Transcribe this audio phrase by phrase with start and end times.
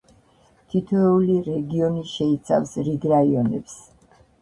[0.73, 3.81] თითოეული რეგიონი შეიცავს რიგ რაიონებს.